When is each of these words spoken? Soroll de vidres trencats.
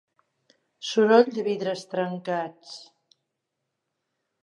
Soroll 0.91 1.29
de 1.35 1.45
vidres 1.49 1.85
trencats. 1.93 2.75